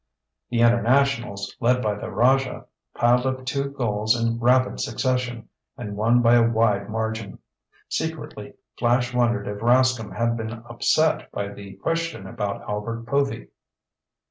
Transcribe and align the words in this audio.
The 0.49 0.61
Internationals, 0.61 1.55
led 1.59 1.79
by 1.83 1.93
the 1.93 2.09
Rajah, 2.09 2.65
piled 2.95 3.23
up 3.27 3.45
two 3.45 3.69
goals 3.69 4.19
in 4.19 4.39
rapid 4.39 4.79
succession, 4.79 5.47
and 5.77 5.95
won 5.95 6.23
by 6.23 6.33
a 6.33 6.49
wide 6.49 6.89
margin. 6.89 7.37
Secretly 7.87 8.55
Flash 8.79 9.13
wondered 9.13 9.47
if 9.47 9.61
Rascomb 9.61 10.15
had 10.15 10.35
been 10.37 10.53
upset 10.67 11.31
by 11.31 11.49
the 11.49 11.73
question 11.75 12.25
about 12.25 12.63
Albert 12.67 13.05
Povy. 13.05 13.49